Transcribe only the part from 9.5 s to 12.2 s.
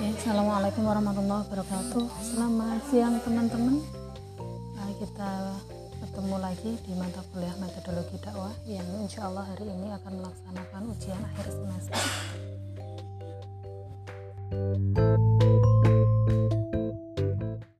hari ini akan melaksanakan ujian akhir semester